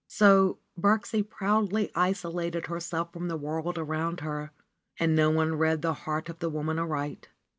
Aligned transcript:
So 0.07 0.57
Birksie 0.79 1.21
proudly 1.29 1.91
isolated 1.93 2.65
herself 2.65 3.13
from 3.13 3.27
the 3.27 3.37
world 3.37 3.77
around 3.77 4.21
her 4.21 4.49
and 4.97 5.15
no 5.15 5.29
one 5.29 5.59
read 5.59 5.83
the 5.83 5.93
heart 5.93 6.27
of 6.27 6.39
the 6.39 6.49
woman 6.49 6.79
aright. 6.79 7.27